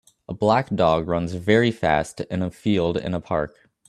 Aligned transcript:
A 0.27 0.33
black 0.33 0.69
dog 0.69 1.07
runs 1.07 1.33
very 1.33 1.69
fast 1.69 2.21
in 2.21 2.41
a 2.41 2.49
field 2.49 2.97
in 2.97 3.13
a 3.13 3.21
park 3.21 3.69